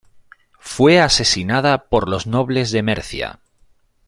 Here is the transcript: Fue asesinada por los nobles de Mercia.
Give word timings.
Fue 0.57 0.99
asesinada 0.99 1.83
por 1.83 2.09
los 2.09 2.25
nobles 2.25 2.71
de 2.71 2.81
Mercia. 2.81 3.39